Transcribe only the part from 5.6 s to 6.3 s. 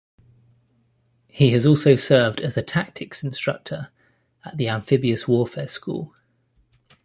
School.